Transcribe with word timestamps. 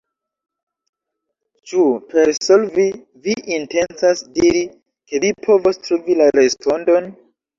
Ĉu 1.71 1.81
per 2.13 2.31
'solvi' 2.37 2.87
vi 3.27 3.35
intencas 3.57 4.25
diri 4.39 4.63
ke 5.11 5.23
vi 5.27 5.33
povos 5.49 5.81
trovi 5.89 6.17
la 6.23 6.31
respondon? 6.41 7.13